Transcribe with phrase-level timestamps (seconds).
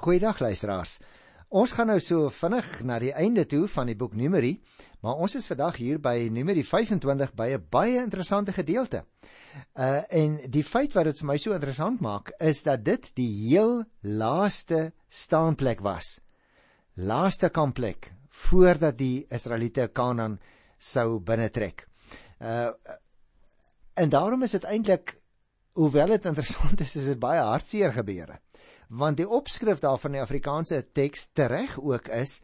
[0.00, 0.94] Goeiedag luisteraars.
[1.52, 4.54] Ons gaan nou so vinnig na die einde toe van die boek Numeri,
[5.04, 9.04] maar ons is vandag hier by Numeri 25 by 'n baie interessante gedeelte.
[9.76, 13.28] Uh en die feit wat dit vir my so interessant maak, is dat dit die
[13.50, 16.20] heel laaste staanplek was.
[16.96, 20.40] Laaste kampplek voordat die Israeliete Kanaan
[20.78, 21.86] sou binnetrek.
[22.40, 22.72] Uh
[23.94, 25.20] en daarom is dit eintlik
[25.72, 28.40] hoewel dit interessant is, is dit baie hartseer gebeure
[28.90, 32.40] want die opskrif daarvan die Afrikaanse teks tereg ook is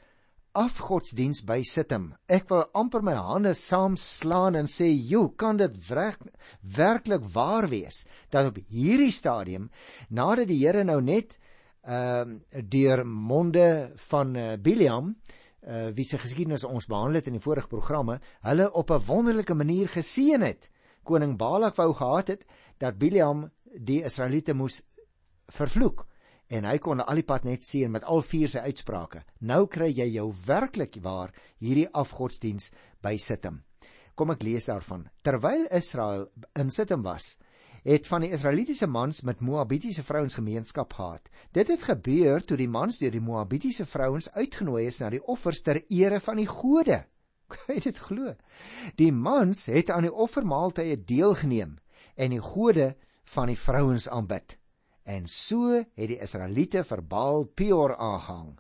[0.56, 2.14] afgodsdiens by Sittim.
[2.32, 6.20] Ek wil amper my hande saamslaan en sê, "Jo, kan dit werk,
[6.62, 9.70] werklik waar wees dat op hierdie stadium
[10.09, 11.38] nadat die Here nou net
[11.82, 15.16] ehm uh, deur monde van uh, Biliam
[15.66, 19.54] uh, wie se geskiedenis ons behandel het in die vorige programme, hulle op 'n wonderlike
[19.54, 20.70] manier geseën het.
[21.04, 22.46] Koning Balak wou gehad het
[22.78, 24.82] dat Biliam die Israeliete moes
[25.46, 26.06] vervloek
[26.48, 29.23] en hy kon al die pad net sien met al vier sy uitsprake.
[29.41, 32.71] Nou kry jy jou werklik waar hierdie afgodsdiens
[33.02, 33.62] by Sittim.
[34.16, 35.09] Kom ek lees daarvan.
[35.26, 37.34] Terwyl Israel in Sittim was,
[37.87, 41.29] het van die Israelitiese mans met Moabitiese vrouens gemeenskap gehad.
[41.52, 45.62] Dit het gebeur toe die mans deur die Moabitiese vrouens uitgenooi is na die offers
[45.62, 47.04] ter ere van die gode.
[47.52, 48.34] Kan jy dit glo?
[48.99, 51.76] Die mans het aan die offermaaltye deelgeneem
[52.16, 52.95] en die gode
[53.37, 54.56] van die vrouens aanbid.
[55.07, 58.57] En so het die Israeliete vir Baal Peor aangehang.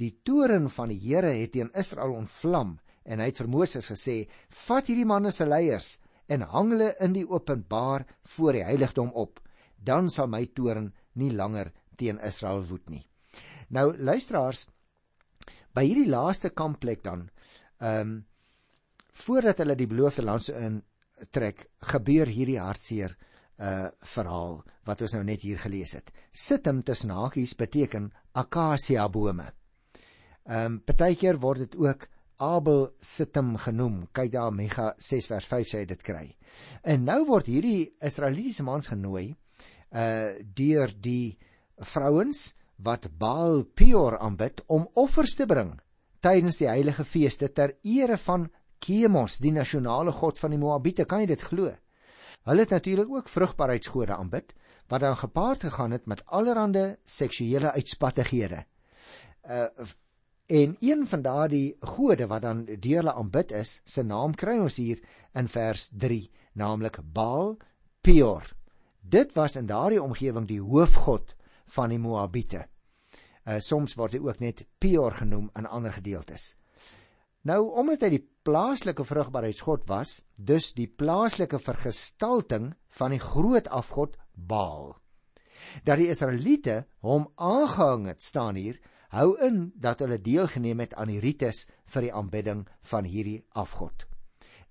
[0.00, 4.16] Die toren van die Here het teen Israel ontvlam en hy het vir Moses gesê:
[4.48, 5.98] "Vat hierdie manne se leiers
[6.28, 9.40] en hang hulle in die openbaar voor die heiligdom op.
[9.76, 13.04] Dan sal my toren nie langer teen Israel woed nie."
[13.68, 14.66] Nou luisteraars,
[15.74, 17.28] by hierdie laaste kampplek dan,
[17.80, 18.24] ehm um,
[19.12, 20.82] voordat hulle die beloofde land in
[21.30, 23.12] trek, gebeur hierdie hartseer
[23.62, 24.56] uh verhaal
[24.88, 26.10] wat ons nou net hier gelees het.
[26.32, 29.52] Sittim tussen hakies beteken akasia bome.
[30.46, 32.08] Ehm um, partykeer word dit ook
[32.42, 34.08] Abel Sittim genoem.
[34.12, 36.26] Kyk daar Mega 6 vers 5 sê dit kry.
[36.82, 39.30] En nou word hierdie Israelitiese mans genooi
[39.92, 41.38] uh deur die
[41.76, 45.76] vrouens wat Baal Peor aanbid om offers te bring
[46.22, 48.48] tydens die heilige feeste ter ere van
[48.82, 51.04] Kemos, die nasionale god van die Moabiete.
[51.06, 51.70] Kan jy dit glo?
[52.42, 54.54] Hulle het natuurlik ook vrugbaarheidsgode aanbid
[54.90, 58.64] wat dan gepaard gegaan het met allerlei seksuele uitspattighede.
[59.42, 59.66] Uh
[60.46, 64.76] en een van daardie gode wat dan deur hulle aanbid is, se naam kry ons
[64.76, 64.98] hier
[65.32, 67.56] in vers 3, naamlik Baal
[68.00, 68.50] Peor.
[69.00, 71.36] Dit was in daardie omgewing die hoofgod
[71.66, 72.66] van die Moabiete.
[73.46, 76.56] Uh soms word hy ook net Peor genoem in ander gedeeltes.
[77.42, 84.18] Nou omdat hy die plaaslike vrugbaarheidsgod was, dus die plaaslike vergestalting van die groot afgod
[84.34, 84.96] Baal.
[85.86, 88.80] Dat die Israeliete hom aangehang het, staan hier,
[89.12, 94.06] hou in dat hulle deelgeneem het aan die rites vir die aanbidding van hierdie afgod.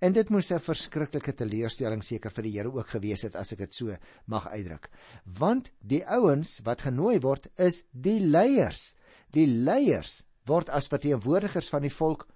[0.02, 3.60] En dit moes 'n verskriklike teleurstelling seker vir die Here ook gewees het as ek
[3.60, 4.90] dit so mag uitdruk.
[5.26, 8.98] Want die ouens wat genooi word is die leiers.
[9.30, 12.28] Die leiers word as verteenwoordigers van die volk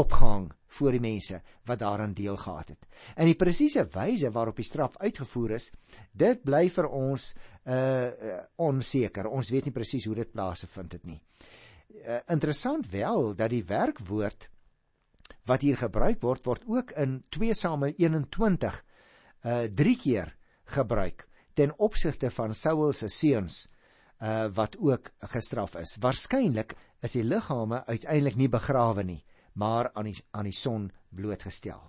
[0.00, 2.86] opgehang voor die mense wat daaraan deel gehad het.
[3.16, 5.70] En die presiese wyse waarop die straf uitgevoer is,
[6.12, 7.32] dit bly vir ons
[7.64, 8.10] uh,
[8.56, 9.28] onseker.
[9.28, 11.18] Ons weet nie presies hoe dit plaasgevind het nie.
[11.90, 14.48] Uh, interessant wel dat die werkwoord
[15.50, 18.78] wat hier gebruik word word ook in 2 Samuel 21
[19.40, 20.34] uh 3 keer
[20.74, 23.64] gebruik ten opsigte van Saul se seuns
[24.20, 25.96] uh wat ook gestraf is.
[26.00, 29.22] Waarskynlik is die liggame uiteindelik nie begrawe nie
[29.60, 31.82] maar aan die aan die son blootgestel.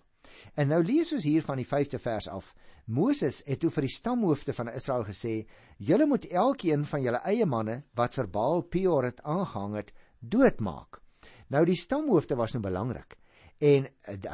[0.56, 2.54] En nou lees ons hier van die 5de vers af.
[2.86, 5.46] Moses het toe vir die stamhoofde van Israel gesê:
[5.78, 11.02] "Julle moet elkeen van julle eie manne wat vir Baal Peor het aangehang het, doodmaak."
[11.48, 13.18] Nou die stamhoofde was nou belangrik
[13.62, 13.86] en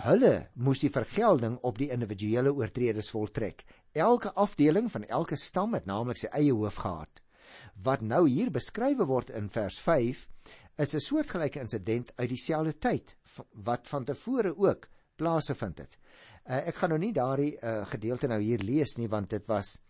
[0.05, 3.65] hulle moes die vergelding op die individuele oortreders voltrek.
[3.91, 7.21] Elke afdeling van elke stam het naamlik sy eie hoof gehad.
[7.83, 9.79] Wat nou hier beskrywe word in vers
[10.77, 13.15] is 'n soortgelyke insident uit dieselfde tyd
[13.51, 15.97] wat van tevore ook plaasgevind het.
[16.45, 19.81] Uh, ek gaan nou nie daardie uh, gedeelte nou hier lees nie want dit was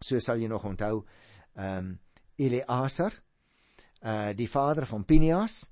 [0.00, 1.04] so sal jy nog onthou
[1.54, 1.98] ehm um,
[2.36, 3.12] Eleazar
[4.02, 5.70] uh die vader van Pinias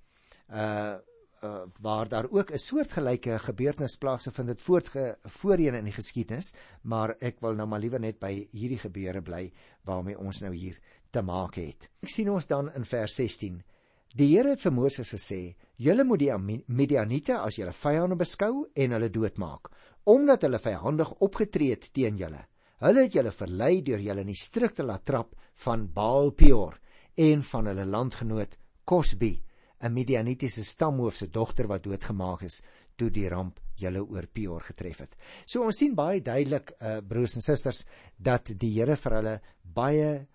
[0.52, 0.99] uh
[1.43, 7.17] uh waar daar ook 'n soortgelyke gebeurtenis plaasgevind het voortge voorheen in die geskiedenis maar
[7.19, 9.52] ek wil nou maar liewer net by hierdie gebeure bly
[9.85, 10.79] waarmee ons nou hier
[11.11, 11.88] te maak het.
[12.02, 13.62] Ek sien ons dan in vers 16
[14.10, 18.92] Die Here het vir Moses gesê: "Julle moet die Midianiete as julle vyande beskou en
[18.92, 19.70] hulle doodmaak,
[20.04, 22.40] omdat hulle vyandig opgetree het teen julle.
[22.80, 26.80] Hulle het julle verlei deur julle in die struik te laat trap van Baal Peor
[27.14, 29.40] en van hulle landgenoot Kosbi,
[29.80, 32.62] 'n Midianitiese stamhoof se dogter wat doodgemaak is
[32.96, 35.14] toe die ramp julle oor Peor getref het.
[35.46, 37.84] So ons sien baie duidelik uh, broers en susters
[38.18, 40.26] dat die Here vir hulle baie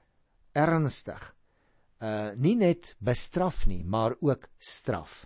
[0.54, 1.36] ernstig
[2.04, 5.26] uh nie net bestraf nie, maar ook straf.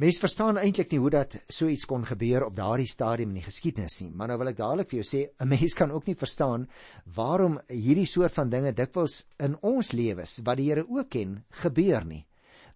[0.00, 3.44] Mens verstaan eintlik nie hoe dat so iets kon gebeur op daardie stadium in die
[3.44, 6.16] geskiedenis nie, maar nou wil ek dadelik vir jou sê, 'n mens kan ook nie
[6.16, 6.64] verstaan
[7.04, 12.04] waarom hierdie soort van dinge dikwels in ons lewens wat die Here ook ken, gebeur
[12.04, 12.24] nie.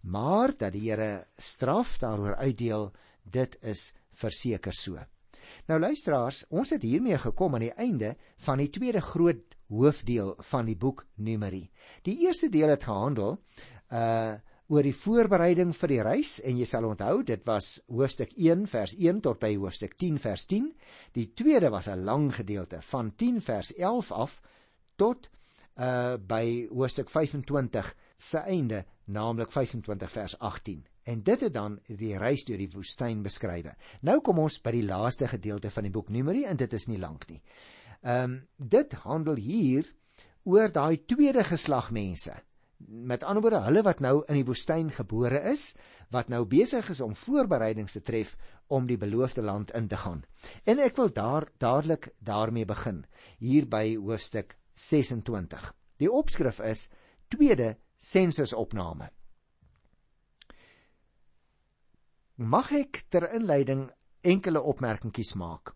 [0.03, 2.91] Maar dat die Here straf daaroor uitdeel,
[3.23, 5.01] dit is verseker so.
[5.65, 10.65] Nou luisteraars, ons het hiermee gekom aan die einde van die tweede groot hoofdeel van
[10.65, 11.69] die boek Numeri.
[12.03, 13.39] Die eerste deel het gehandel
[13.91, 14.35] uh
[14.65, 18.95] oor die voorbereiding vir die reis en jy sal onthou dit was hoofstuk 1 vers
[18.97, 20.71] 1 tot by hoofstuk 10 vers 10.
[21.13, 24.41] Die tweede was 'n lang gedeelte van 10 vers 11 af
[24.97, 25.29] tot
[25.77, 30.85] uh by hoofstuk 25 se einde, naamlik 25 vers 18.
[31.03, 33.67] En dit het dan die reis deur die woestyn beskryf.
[34.01, 36.97] Nou kom ons by die laaste gedeelte van die boek Numeri en dit is nie
[36.97, 37.41] lank nie.
[38.05, 39.87] Ehm um, dit handel hier
[40.43, 42.35] oor daai tweede geslag mense
[42.85, 45.71] met ander woorde hulle wat nou in die woestyn gebore is
[46.13, 48.35] wat nou besig is om voorbereidings te tref
[48.67, 50.23] om die beloofde land in te gaan.
[50.63, 53.05] En ek wil daar dadelik daarmee begin
[53.37, 55.73] hier by hoofstuk 26.
[55.97, 56.89] Die opskrif is
[57.27, 59.09] tweede sensusopname.
[62.35, 63.87] Mag ek ter inleiding
[64.21, 65.73] enkele opmerkingies maak.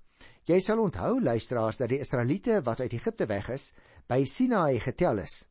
[0.49, 3.67] Jy sal onthou luisteraars dat die Israeliete wat uit Egipte weg is,
[4.09, 5.43] by Sinaï getel is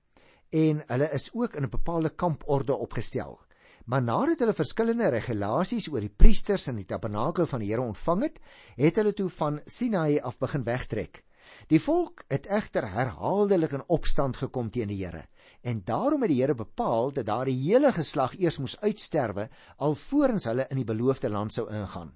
[0.48, 3.38] en hulle is ook in 'n bepaalde kamporde opgestel.
[3.84, 8.22] Maar nadat hulle verskillende regulasies oor die priesters in die tabernakel van die Here ontvang
[8.22, 8.40] het,
[8.76, 11.24] het hulle toe van Sinai af begin wegtrek.
[11.68, 15.28] Die volk het egter herhaaldelik in opstand gekom teen die Here
[15.62, 20.66] en daarom het die Here bepaal dat daardie hele geslag eers moes uitsterwe alvorens hulle
[20.70, 22.14] in die beloofde land sou ingaan.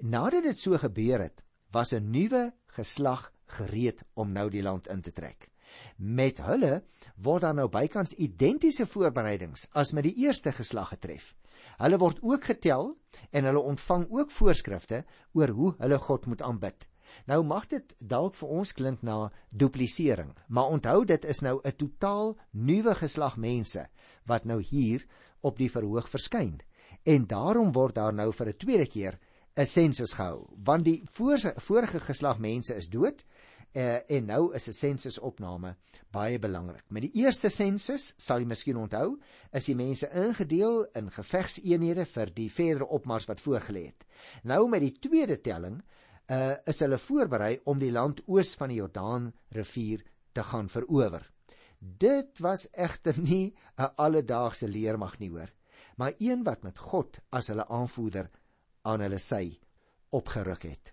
[0.00, 5.02] Nadat dit so gebeur het, was 'n nuwe geslag gereed om nou die land in
[5.02, 5.48] te trek.
[5.96, 6.82] Met hulle
[7.16, 11.34] word dan nou bykans identiese voorbereidings as met die eerste geslag getref.
[11.78, 12.96] Hulle word ook getel
[13.30, 16.88] en hulle ontvang ook voorskrifte oor hoe hulle God moet aanbid.
[17.26, 21.76] Nou mag dit dalk vir ons klink na duplisering, maar onthou dit is nou 'n
[21.76, 23.88] totaal nuwe geslag mense
[24.26, 25.06] wat nou hier
[25.40, 26.60] op die verhoog verskyn.
[27.04, 29.18] En daarom word daar nou vir 'n tweede keer
[29.58, 33.24] 'n sensus gehou, want die vorige geslag mense is dood
[33.74, 35.76] uh, en nou is 'n sensusopname
[36.10, 36.84] baie belangrik.
[36.88, 39.18] Met die eerste sensus, sal jy miskien onthou,
[39.52, 44.06] is die mense ingedeel in gevegseenhede vir die verdere opmars wat voorgelê het.
[44.44, 45.82] Nou met die tweede telling,
[46.30, 51.30] uh, is hulle voorberei om die land oos van die Jordaan rivier te gaan verower.
[51.78, 55.50] Dit was egter nie 'n alledaagse leermag nie hoor,
[55.96, 58.30] maar een wat met God as hulle aanvoerder
[58.88, 59.58] aan hulle sy
[60.16, 60.92] opgeruk het.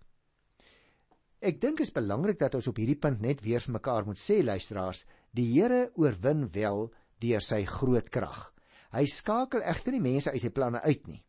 [1.46, 4.20] Ek dink dit is belangrik dat ons op hierdie punt net weer vir mekaar moet
[4.20, 5.06] sê luisteraars,
[5.36, 6.90] die Here oorwin wel
[7.22, 8.50] deur sy groot krag.
[8.96, 11.22] Hy skakel egter nie mense uit sy planne uit nie.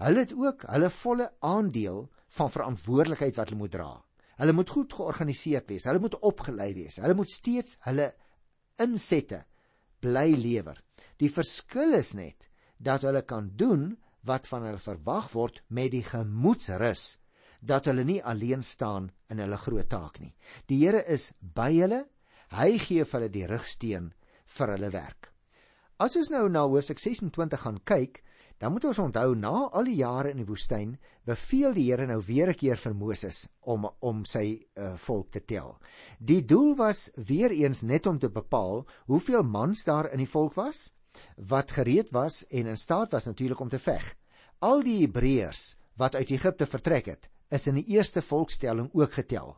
[0.00, 2.04] Hulle het ook hulle volle aandeel
[2.36, 3.90] van verantwoordelikheid wat hulle moet dra.
[4.40, 8.08] Hulle moet goed georganiseerd wees, hulle moet opgelei wees, hulle moet steeds hulle
[8.80, 9.42] insette
[10.00, 10.78] bly lewer.
[11.20, 12.48] Die verskil is net
[12.80, 13.90] dat hulle kan doen
[14.28, 17.18] wat van hulle verwag word met die gemoedsrus
[17.60, 20.32] dat hulle nie alleen staan in hulle groot taak nie.
[20.66, 22.06] Die Here is by hulle.
[22.56, 24.12] Hy gee vir hulle die rigsteen
[24.56, 25.30] vir hulle werk.
[26.00, 28.22] As ons nou na Hosea 26 gaan kyk,
[28.60, 30.96] dan moet ons onthou na al die jare in die woestyn,
[31.28, 35.40] beveel die Here nou weer 'n keer vir Moses om om sy uh, volk te
[35.40, 35.78] tel.
[36.18, 40.54] Die doel was weer eens net om te bepaal hoeveel mans daar in die volk
[40.54, 40.92] was
[41.36, 44.14] wat gereed was en in staat was natuurlik om te veg.
[44.58, 49.56] Al die Hebreërs wat uit Egipte vertrek het, is in die eerste volkstelling ook getel.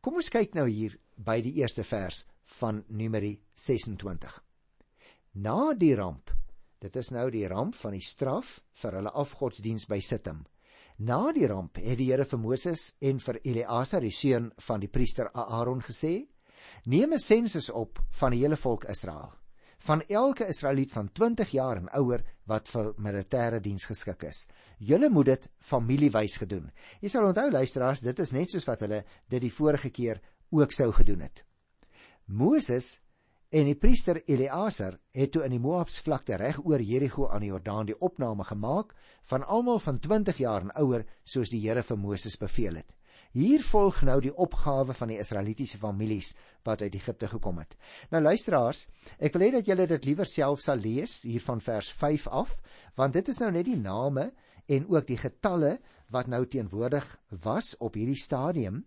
[0.00, 2.24] Kom ons kyk nou hier by die eerste vers
[2.58, 4.32] van Numeri 26.
[5.32, 6.30] Na die ramp,
[6.82, 10.42] dit is nou die ramp van die straf vir hulle afgodsdiens by Sittim.
[10.98, 14.90] Na die ramp het die Here vir Moses en vir Eleazar, die seun van die
[14.92, 16.28] priester Aaron gesê:
[16.86, 19.41] "Neem 'n sensus op van die hele volk Israel."
[19.82, 24.44] Van elke Israeliet van 20 jaar en ouer wat vir militêre diens geskik is.
[24.78, 26.68] Julle moet dit familiewys gedoen.
[27.00, 30.20] Jy sal onthou luisteraars, dit is net soos wat hulle dit die vorige keer
[30.54, 31.44] ook sou gedoen het.
[32.26, 33.00] Moses
[33.52, 37.50] en die priester Eleazar het toe in die Moabs vlakte reg oor Jerigo aan die
[37.50, 38.94] Jordaan die opname gemaak
[39.28, 42.94] van almal van 20 jaar en ouer soos die Here vir Moses beveel het.
[43.32, 46.34] Hier volg nou die opgawe van die Israelitiese families
[46.68, 47.78] wat uit Egipte gekom het.
[48.12, 48.82] Nou luisteraars,
[49.16, 52.52] ek wil hê dat julle dit liewer self sal lees hier van vers 5 af,
[53.00, 54.26] want dit is nou net die name
[54.68, 55.78] en ook die getalle
[56.12, 57.08] wat nou teenwoordig
[57.40, 58.84] was op hierdie stadium.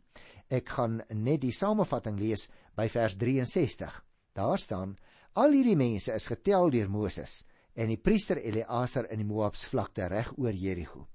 [0.54, 2.46] Ek gaan net die samevatting lees
[2.78, 3.98] by vers 63.
[4.38, 4.94] Daar staan:
[5.34, 7.42] Al hierdie mense is getel deur Moses
[7.74, 11.08] en die priester Eleazar in die Moabs vlakte reg oor Jerigo.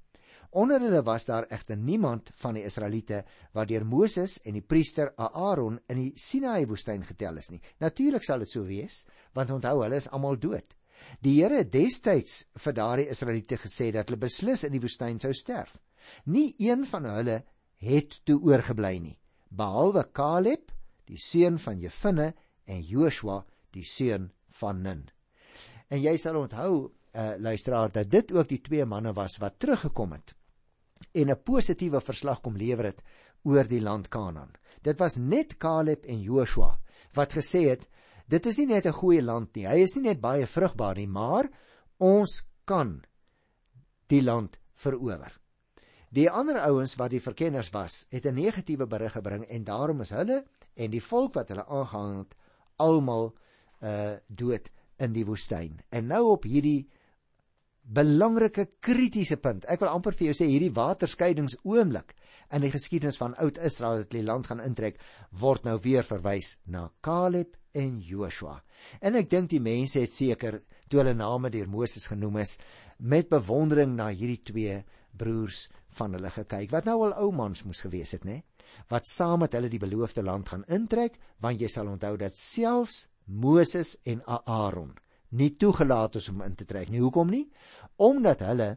[0.52, 3.22] Onder hulle was daar egter niemand van die Israeliete
[3.54, 7.60] wat deur Moses en die priester Aaron in die Sinaï woestyn getel is nie.
[7.78, 10.74] Natuurlik sal dit so wees, want onthou hulle is almal dood.
[11.22, 15.30] Die Here het destyds vir daardie Israeliete gesê dat hulle beslis in die woestyn sou
[15.32, 15.78] sterf.
[16.26, 17.38] Nie een van hulle
[17.78, 19.16] het toe oorgebly nie,
[19.54, 20.74] behalwe Caleb,
[21.06, 22.32] die seun van Jefune
[22.66, 23.38] en Joshua,
[23.70, 25.06] die seun van Nun.
[25.90, 30.18] En jy sal onthou, uh, luisteraar, dat dit ook die twee manne was wat teruggekom
[30.18, 30.34] het
[31.12, 33.02] en 'n positiewe verslag kom lewer het
[33.42, 34.52] oor die land Kanaan.
[34.82, 36.78] Dit was net Caleb en Joshua
[37.14, 37.88] wat gesê het
[38.26, 39.66] dit is nie net 'n goeie land nie.
[39.66, 41.48] Hy is nie net baie vrugbaar nie, maar
[41.98, 43.02] ons kan
[44.06, 45.40] die land verower.
[46.10, 50.10] Die ander ouens wat die verkenners was, het 'n negatiewe berig gebring en daarom is
[50.10, 52.34] hulle en die volk wat hulle aangehang het
[52.76, 53.34] almal
[53.82, 55.80] uh dood in die woestyn.
[55.90, 56.88] En nou op hierdie
[57.90, 59.64] belangrike kritiese punt.
[59.66, 62.14] Ek wil amper vir jou sê hierdie waterskeidingsoomblik
[62.54, 65.00] in die geskiedenis van oud Israel wat die land gaan intrek
[65.42, 68.60] word nou weer verwys na Caleb en Joshua.
[69.02, 72.56] En ek dink die mense het seker toe hulle name deur Moses genoem is
[72.98, 74.78] met bewondering na hierdie twee
[75.18, 75.66] broers
[75.98, 78.40] van hulle gekyk wat nou al ou mans moes gewees het, nê?
[78.90, 83.08] Wat saam met hulle die beloofde land gaan intrek, want jy sal onthou dat selfs
[83.26, 84.94] Moses en Aaron
[85.30, 87.02] nie toegelaat is om in te trek nie.
[87.02, 87.44] Hoekom nie?
[88.00, 88.70] Omdat hulle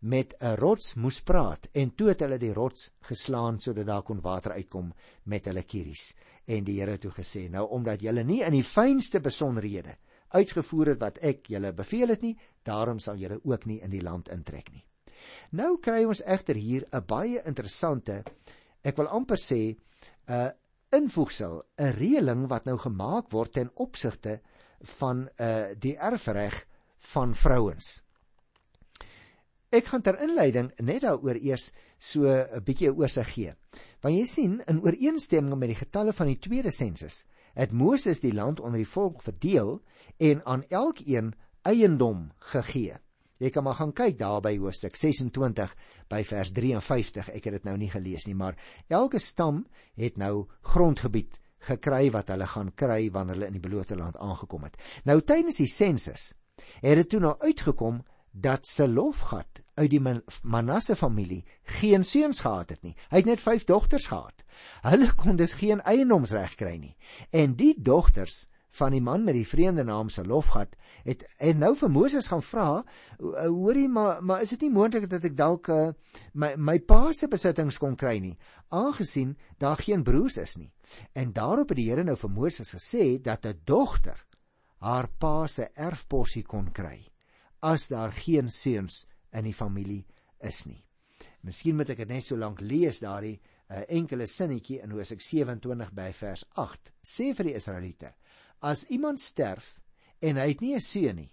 [0.00, 4.20] met 'n rots moes praat en toe het hulle die rots geslaan sodat daar kon
[4.20, 4.92] water uitkom
[5.24, 6.14] met hulle kieries.
[6.46, 9.96] En die Here toe gesê: "Nou omdat julle nie in die fynste besonderhede
[10.28, 14.02] uitgevoer het wat ek julle beveel het nie, daarom sal julle ook nie in die
[14.02, 14.84] land intrek nie."
[15.50, 18.22] Nou kry ons egter hier 'n baie interessante
[18.84, 19.76] ek wil amper sê
[20.28, 20.52] 'n
[20.92, 24.40] invoegsel, 'n reëling wat nou gemaak word ten opsigte
[24.98, 26.66] van uh die erfreg
[26.98, 28.07] van vrouens.
[29.68, 33.52] Ek gaan ter inleiding net daaroor eers so 'n bietjie oorsig gee.
[34.00, 38.32] Want jy sien in ooreenstemming met die getalle van die tweede sensus het Moses die
[38.32, 39.82] land onder die volk verdeel
[40.18, 42.96] en aan elkeen eiendom gegee.
[43.38, 45.74] Jy kan maar gaan kyk daar by hoofstuk 26
[46.08, 47.28] by vers 53.
[47.28, 48.56] Ek het dit nou nie gelees nie, maar
[48.88, 53.96] elke stam het nou grondgebied gekry wat hulle gaan kry wanneer hulle in die beloofde
[53.96, 54.76] land aangekom het.
[55.04, 56.32] Nou tydens die sensus
[56.80, 58.02] het dit toe nou uitgekom
[58.40, 60.02] dat Selofgat uit die
[60.42, 61.44] Manasse familie
[61.78, 62.94] geen seuns gehad het nie.
[63.10, 64.44] Hy het net 5 dogters gehad.
[64.82, 66.96] Hulle kon dus geen eiendomsreg kry nie.
[67.30, 70.76] En die dogters van die man met die vreemde naam Selofgat
[71.06, 72.68] het en nou vir Moses gaan vra,
[73.18, 75.88] hoorie maar maar is dit nie moontlik dat ek dalk uh,
[76.34, 78.36] my my pa se besittings kon kry nie,
[78.68, 80.70] aangesien daar geen broers is nie.
[81.12, 84.26] En daarop het die Here nou vir Moses gesê dat 'n dogter
[84.78, 87.08] haar pa se erfporsie kon kry
[87.60, 90.06] as daar geen seuns in die familie
[90.44, 90.84] is nie.
[91.42, 93.38] Miskien moet ek dit net so lank lees daardie
[93.68, 98.14] 'n uh, enkele sinnetjie in Hosea 27 by vers 8 sê vir die Israeliete
[98.60, 99.78] As iemand sterf
[100.20, 101.32] en hy het nie 'n seun nie,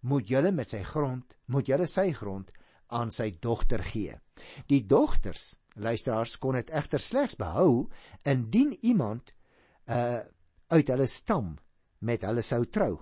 [0.00, 2.50] moet julle met sy grond, moet julle sy grond
[2.88, 4.20] aan sy dogter gee.
[4.68, 7.90] Die dogters, luisteraars, kon dit egter slegs behou
[8.24, 9.34] indien iemand
[9.86, 10.20] uh
[10.72, 11.58] uit hulle stam
[12.00, 12.98] met hulle sou trou.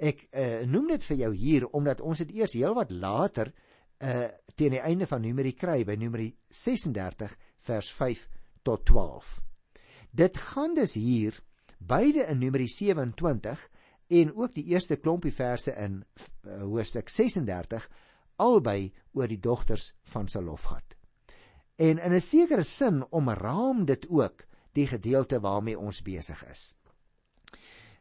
[0.00, 3.52] Ek uh noem dit vir jou hier omdat ons dit eers heelwat later
[4.00, 7.36] uh teen die einde van Numeri kry by Numeri 36
[7.68, 8.26] vers 5
[8.64, 9.40] tot 12.
[10.10, 11.36] Dit gaan dus hier
[11.78, 13.68] beide in Numeri 27
[14.10, 17.86] en ook die eerste klompie verse in uh, hoofstuk 36
[18.40, 20.96] albei oor die dogters van Salofgat.
[21.76, 26.76] En in 'n sekere sin omraam dit ook die gedeelte waarmee ons besig is.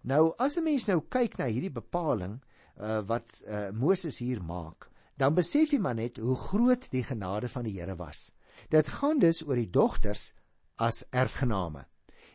[0.02, 2.40] Nou as 'n mens nou kyk na hierdie bepaling
[2.80, 7.50] uh, wat uh, Moses hier maak, dan besef jy maar net hoe groot die genade
[7.50, 8.34] van die Here was.
[8.70, 10.34] Dit gaan dus oor die dogters
[10.78, 11.86] as erfgename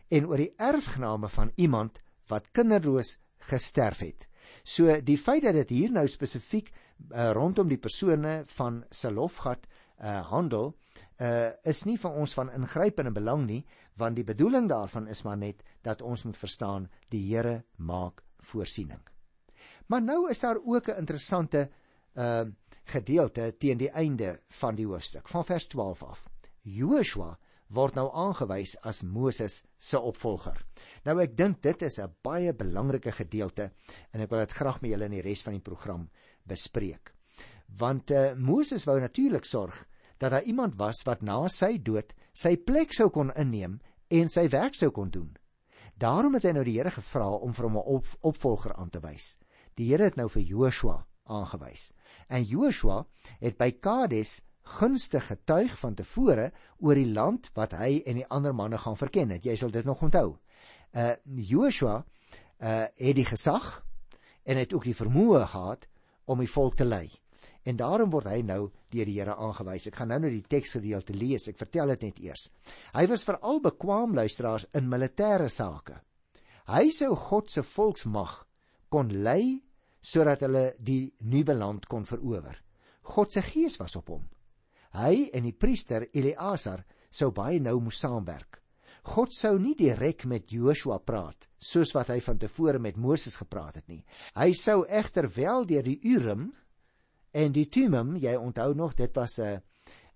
[0.09, 3.19] en oor die erfgename van iemand wat kinderloos
[3.49, 4.29] gesterf het.
[4.63, 10.21] So die feit dat dit hier nou spesifiek uh, rondom die persone van Salofgat uh,
[10.31, 10.75] handel,
[11.21, 13.65] uh, is nie vir ons van ingrypende belang nie,
[13.97, 19.01] want die bedoeling daarvan is maar net dat ons moet verstaan die Here maak voorsiening.
[19.87, 21.71] Maar nou is daar ook 'n interessante
[22.15, 22.45] uh
[22.85, 26.29] gedeelte teen die einde van die hoofstuk van vers 12 af.
[26.63, 30.59] Joshua word nou aangewys as Moses se opvolger.
[31.05, 33.71] Nou ek dink dit is 'n baie belangrike gedeelte
[34.13, 36.09] en ek wil dit graag met julle in die res van die program
[36.47, 37.15] bespreek.
[37.79, 39.87] Want uh, Moses wou natuurlik sorg
[40.25, 43.77] dat daar iemand was wat na sy dood sy plek sou kon inneem
[44.09, 45.35] en sy werk sou kon doen.
[46.01, 49.01] Daarom het hy nou die Here gevra om vir hom 'n op, opvolger aan te
[49.01, 49.37] wys.
[49.77, 51.93] Die Here het nou vir Joshua aangewys.
[52.29, 53.05] En Joshua
[53.41, 58.55] het by Kades gunstig getuig van tevore oor die land wat hy en die ander
[58.55, 59.45] manne gaan verken het.
[59.45, 60.39] Jy sal dit nog onthou.
[60.93, 62.05] Uh Joshua
[62.61, 63.85] uh het die gesag
[64.45, 65.87] en het ook die vermoë gehad
[66.25, 67.24] om die volk te lei.
[67.65, 69.89] En daarom word hy nou deur die Here aangewys.
[69.89, 71.49] Ek gaan nou net die teksgedeelte lees.
[71.49, 72.49] Ek vertel dit net eers.
[72.93, 75.97] Hy was veral bekwam luisteraars in militêre sake.
[76.69, 78.37] Hy sou God se volksmag
[78.93, 79.61] kon lei
[80.05, 82.57] sodat hulle die nuwe land kon verower.
[83.15, 84.25] God se gees was op hom.
[84.95, 88.61] Hy en die priester Eleazar sou baie nou moes saamwerk.
[89.05, 93.81] God sou nie direk met Joshua praat soos wat hy van tevore met Moses gepraat
[93.81, 94.01] het nie.
[94.37, 96.53] Hy sou egter wel deur die Urim
[97.35, 99.61] en die Thummim, jy onthou nog, dit was 'n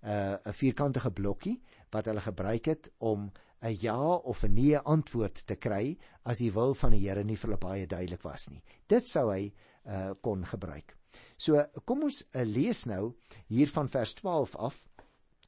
[0.01, 1.61] 'n vierkantige blokkie
[1.91, 6.51] wat hulle gebruik het om 'n ja of 'n nee antwoord te kry as die
[6.51, 8.63] wil van die Here nie vir hulle baie duidelik was nie.
[8.87, 9.51] Dit sou hy
[9.85, 10.95] uh, kon gebruik.
[11.37, 13.15] So kom ons uh, lees nou
[13.47, 14.87] hier van vers 12 af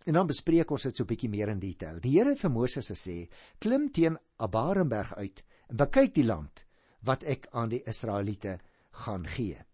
[0.06, 2.00] en dan bespreek ons dit so 'n bietjie meer in detail.
[2.00, 6.66] Die Here het vir Moses gesê: "Klim teen Abarimberg uit en bekyk die land
[7.02, 8.60] wat ek aan die Israeliete
[8.92, 9.71] gaan gee."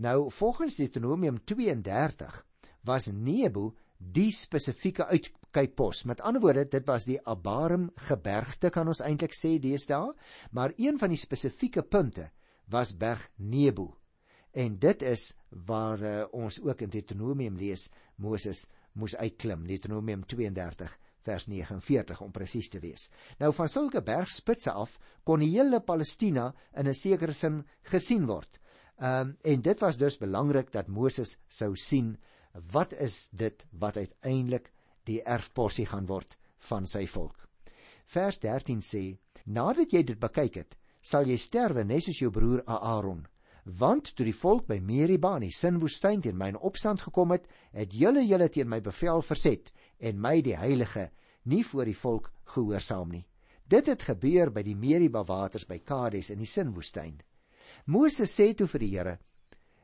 [0.00, 2.46] Nou volgens Deuteronomium 32
[2.88, 6.06] was Nebo die spesifieke uitkykpos.
[6.08, 10.14] Met ander woorde, dit was die Abarim gebergte kan ons eintlik sê deesdae,
[10.56, 12.30] maar een van die spesifieke punte
[12.72, 13.90] was berg Nebo.
[14.56, 15.34] En dit is
[15.66, 18.64] waar uh, ons ook in Deuteronomium lees Moses
[18.96, 20.96] moes uitklim Deuteronomium 32
[21.28, 23.10] vers 49 om presies te wees.
[23.38, 24.96] Nou van sulke bergspitse af
[25.28, 28.59] kon die hele Palestina in 'n sekere sin gesien word.
[29.00, 32.18] Ehm um, en dit was dus belangrik dat Moses sou sien
[32.72, 34.72] wat is dit wat uiteindelik
[35.08, 36.36] die erfporsie gaan word
[36.68, 37.48] van sy volk.
[38.04, 42.62] Vers 13 sê: Nadat jy dit bekyk het, sal jy sterwe net soos jou broer
[42.66, 43.26] Aaron
[43.64, 47.46] want toe die volk by Meriba in die Sinwoestyn teen my in opstand gekom het,
[47.72, 51.10] het julle julle teen my bevel verset en my die heilige
[51.44, 53.26] nie voor die volk gehoorsaam nie.
[53.64, 57.20] Dit het gebeur by die Meriba waters by Kades in die Sinwoestyn.
[57.86, 59.18] Moses sê toe vir die Here: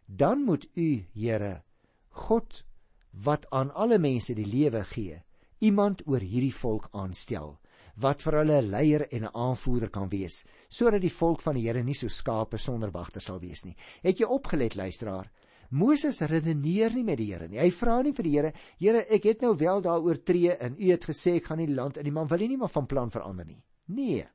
[0.06, 1.62] "Dan moet u, Here,
[2.10, 2.64] God
[3.12, 5.22] wat aan alle mense die lewe gee,
[5.58, 7.56] iemand oor hierdie volk aanstel
[7.96, 11.62] wat vir hulle 'n leier en 'n aanvoerder kan wees, sodat die volk van die
[11.62, 13.76] Here nie so skape sonder wagter sal wees nie.
[14.02, 15.30] Het jy opgelet luisteraar?
[15.70, 17.58] Moses redeneer nie met die Here nie.
[17.58, 20.90] Hy vra nie vir die Here: "Here, ek het nou wel daaroor tree en u
[20.90, 23.46] het gesê ek gaan nie land in die man wil nie maar van plan verander
[23.46, 24.26] nie." Nee.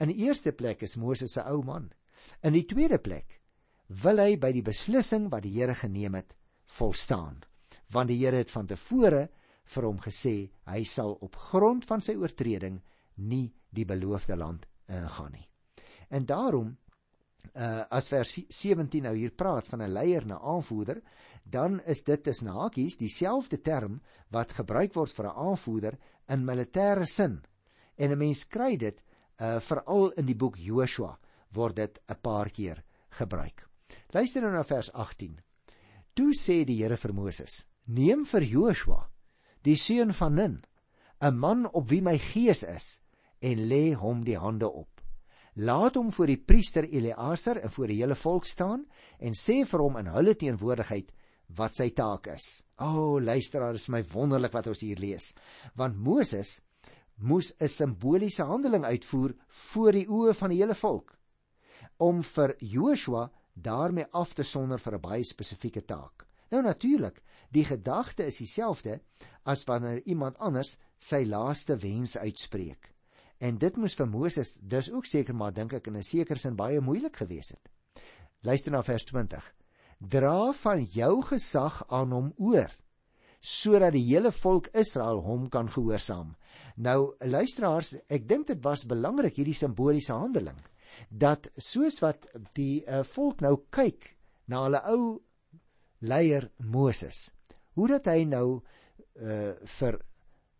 [0.00, 1.90] In die eerste plek is Moses 'n ou man.
[2.42, 3.40] In die tweede plek
[3.88, 6.34] wil hy by die beslissing wat die Here geneem het
[6.78, 7.40] volstaan.
[7.92, 9.28] Want die Here het van tevore
[9.68, 12.80] vir hom gesê hy sal op grond van sy oortreding
[13.16, 15.48] nie die beloofde land ingaan nie.
[16.08, 16.76] En daarom
[17.54, 21.02] uh as vers 17 nou hier praat van 'n leier na aanvoerder,
[21.44, 24.00] dan is dit tussen hakies dieselfde term
[24.30, 27.42] wat gebruik word vir 'n aanvoerder in militêre sin.
[27.96, 29.02] En 'n mens kry dit
[29.40, 31.18] uh veral in die boek Joshua
[31.52, 33.68] word dit 'n paar keer gebruik.
[34.12, 35.40] Luister nou na vers 18.
[36.14, 39.10] Toe sê die Here vir Moses: "Neem vir Joshua,
[39.62, 40.62] die seun van Nun,
[41.20, 43.00] 'n man op wie my gees is,
[43.40, 45.00] en lê hom die hande op.
[45.54, 48.86] Laat hom voor die priester Eleazar en voor die hele volk staan
[49.18, 51.12] en sê vir hom in hulle teenwoordigheid
[51.58, 52.62] wat sy taak is.
[52.78, 55.32] O, oh, luisteraar, is my wonderlik wat ons hier lees.
[55.74, 56.60] Want Moses
[57.16, 61.17] moes 'n simboliese handeling uitvoer voor die oë van die hele volk
[61.98, 66.26] om vir Joshua daarmee af te sonder vir 'n baie spesifieke taak.
[66.50, 69.00] Nou natuurlik, die gedagte is dieselfde
[69.44, 72.94] as wanneer iemand anders sy laaste wens uitspreek.
[73.38, 76.56] En dit moes vir Moses dus ook seker maar dink ek in 'n sekere sin
[76.56, 77.68] baie moeilik gewees het.
[78.42, 79.54] Luister na vers 20.
[80.00, 82.70] Dra van jou gesag aan hom oor
[83.40, 86.36] sodat die hele volk Israel hom kan gehoorsaam.
[86.76, 90.58] Nou luisteraars, ek dink dit was belangrik hierdie simboliese handeling
[91.08, 95.02] dat soos wat die uh, volk nou kyk na hulle ou
[95.98, 97.32] leier Moses,
[97.74, 100.00] hoe dat hy nou uh, vir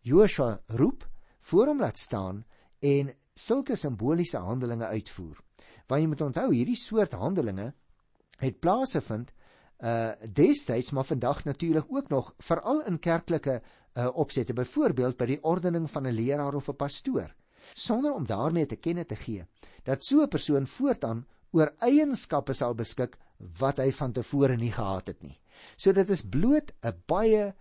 [0.02, 1.06] Joshua roep,
[1.48, 2.44] voor hom laat staan
[2.84, 5.38] en sulke simboliese handelinge uitvoer.
[5.88, 7.72] Want jy moet onthou hierdie soort handelinge
[8.38, 9.32] het plase vind
[9.78, 13.60] uh destyds maar vandag natuurlik ook nog veral in kerklike
[13.94, 17.34] uh, opsette, byvoorbeeld by die ordening van 'n leraar of 'n pastoor,
[17.74, 19.46] sonder om daarmee te kenne te gee
[19.84, 23.18] dat so 'n persoon voortaan oor eienskappe sal beskik
[23.58, 25.38] wat hy van tevore nie gehad het nie.
[25.76, 27.54] So dit is bloot 'n baie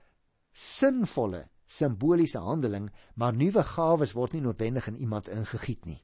[0.53, 6.03] sinvolle simboliese handeling, maar nuwe gawes word nie noodwendig in iemand ingegiet nie.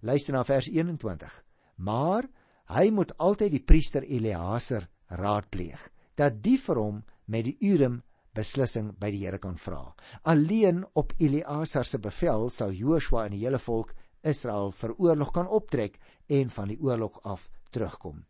[0.00, 1.44] Luister na vers 21.
[1.76, 2.28] Maar
[2.66, 8.02] hy moet altyd die priester Eleazar raadpleeg dat die vir hom met die Urim
[8.38, 9.82] beslissing by die Here kan vra.
[10.30, 13.94] Alleen op Eleazar se bevel sal Joshua en die hele volk
[14.26, 15.98] Israel vir oorlog kan optrek
[16.28, 18.24] en van die oorlog af terugkom.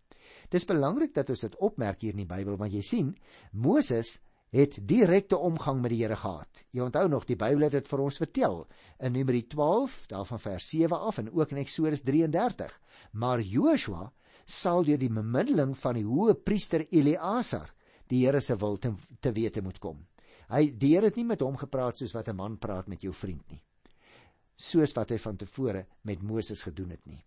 [0.52, 3.12] Dis belangrik dat ons dit opmerk hier in die Bybel want jy sien
[3.52, 4.18] Moses
[4.54, 6.64] het direkte omgang met die Here gehad.
[6.72, 8.62] Jy onthou nog die Bybel het dit vir ons vertel
[9.04, 12.72] in Numeri 12 daarvan vers 7 af en ook in Eksodus 33.
[13.12, 14.08] Maar Joshua
[14.48, 17.74] sal deur die bemiddeling van die hoë priester Eleazar
[18.08, 20.06] die Here se wil te, te wete moet kom.
[20.48, 23.12] Hy die Here het nie met hom gepraat soos wat 'n man praat met jou
[23.12, 23.62] vriend nie.
[24.56, 27.24] Soos wat hy van tevore met Moses gedoen het nie.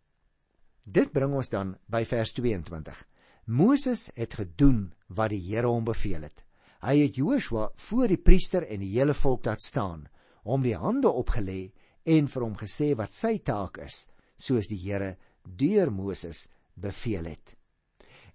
[0.83, 3.05] Dit bring ons dan by vers 22.
[3.45, 6.43] Moses het gedoen wat die Here hom beveel het.
[6.81, 10.07] Hy het Joshua voor die priester en die hele volk laat staan,
[10.43, 11.71] hom die hande opgelê
[12.05, 15.15] en vir hom gesê wat sy taak is, soos die Here
[15.45, 17.60] deur Moses beveel het.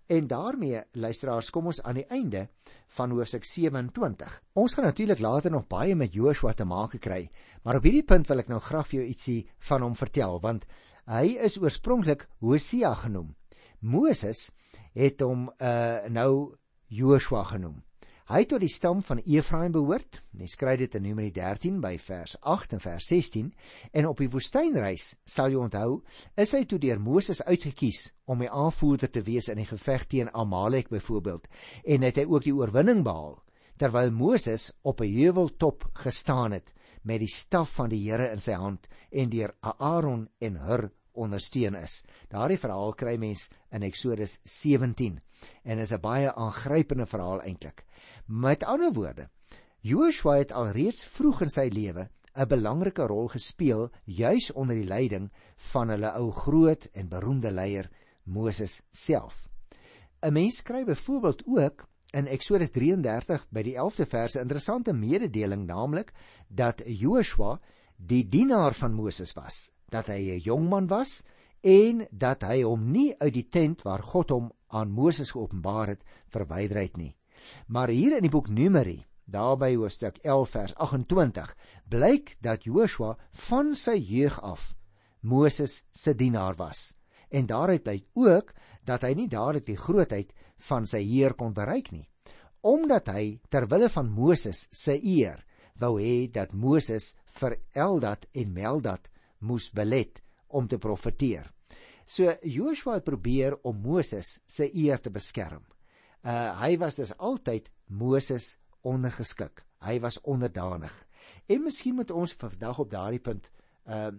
[0.07, 2.45] En daarmee luisteraars kom ons aan die einde
[2.95, 4.42] van hoofstuk 27.
[4.55, 7.25] Ons gaan natuurlik later nog baie met Joshua te maak kry,
[7.62, 9.40] maar op hierdie punt wil ek nou graag vir jou ietsie
[9.71, 10.69] van hom vertel want
[11.11, 13.35] hy is oorspronklik Hosea genoem.
[13.81, 14.51] Moses
[14.95, 16.55] het hom uh nou
[16.87, 17.83] Joshua genoem.
[18.27, 20.17] Hy het tot die stam van Efraim behoort.
[20.35, 23.53] Mens skryf dit in Numeri 13 by vers 8 en vers 16
[24.01, 26.01] en op die woestynreis sal jy onthou,
[26.35, 30.09] is hy toe deur Moses uitget kies om die aanvoerder te wees in die geveg
[30.11, 31.47] teen Amalek byvoorbeeld
[31.85, 33.39] en het hy ook die oorwinning behaal
[33.79, 38.59] terwyl Moses op 'n heuweltop gestaan het met die staf van die Here in sy
[38.59, 42.03] hand en deur Aaron en Hur ondersteun is.
[42.29, 45.21] Daardie verhaal kry mens in Eksodus 17
[45.65, 47.85] en is 'n baie aangrypende verhaal eintlik.
[48.27, 49.29] Met ander woorde,
[49.81, 55.31] Joshua het alreeds vroeg in sy lewe 'n belangrike rol gespeel juis onder die leiding
[55.73, 57.90] van hulle ou groot en beroemde leier
[58.25, 59.49] Moses self.
[60.23, 66.12] 'n Mens skryf byvoorbeeld ook in Eksodus 33 by die 11de verse interessante mededeling naamlik
[66.49, 67.61] dat Joshua
[67.97, 71.23] die dienaar van Moses was dat hy 'n jong man was
[71.61, 76.03] en dat hy hom nie uit die tent waar God hom aan Moses geopenbaar het
[76.29, 77.14] verwyder het nie.
[77.66, 81.55] Maar hier in die boek Numeri, daarby hoofstuk 11 vers 28,
[81.88, 83.16] blyk dat Joshua
[83.49, 84.75] van sy jeug af
[85.20, 86.92] Moses se dienaar was.
[87.29, 88.53] En daaruit blyk ook
[88.87, 90.31] dat hy nie dadelik die grootheid
[90.68, 92.07] van sy heer kon bereik nie,
[92.62, 95.42] omdat hy ter wille van Moses se eer
[95.81, 101.51] wou hê dat Moses vir Eldad en Meldad moes belet om te profeteer.
[102.07, 105.64] So Joshua het probeer om Moses se eer te beskerm.
[106.27, 109.62] Uh hy was dus altyd Moses ondergeskik.
[109.79, 110.95] Hy was onderdanig.
[111.47, 113.51] En miskien moet ons vandag op daardie punt
[113.87, 114.11] uh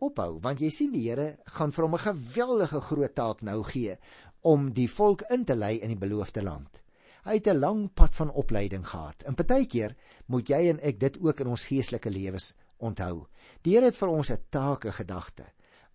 [0.00, 3.98] ophou want jy sien die Here gaan vir hom 'n geweldige groot taak nou gee
[4.40, 6.80] om die volk in te lei in die beloofde land.
[7.24, 9.22] Hy het 'n lang pad van opleiding gehad.
[9.22, 9.96] En partykeer
[10.26, 13.26] moet jy en ek dit ook in ons geestelike lewens onthou.
[13.62, 15.44] Die Here het vir ons 'n taak en gedagte.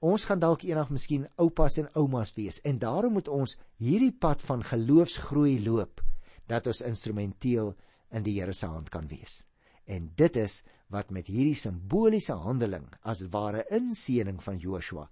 [0.04, 4.42] Ons gaan dalk eendag miskien oupas en oumas wees en daarom moet ons hierdie pad
[4.44, 6.02] van geloofsgroei loop
[6.48, 7.74] dat ons instrumenteel
[8.12, 9.46] in die Here se hand kan wees.
[9.86, 15.08] En dit is wat met hierdie simboliese handeling as ware inseëning van Joshua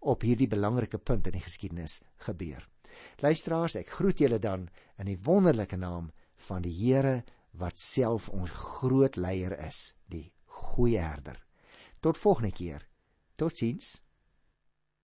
[0.00, 2.62] op hierdie belangrike punt in die geskiedenis gebeur.
[3.20, 6.10] Luisteraars, ek groet julle dan in die wonderlike naam
[6.48, 7.22] van die Here
[7.58, 11.38] wat self ons groot leier is, die goeie herder.
[12.00, 12.84] Tot volgende keer.
[13.36, 13.98] Totsiens.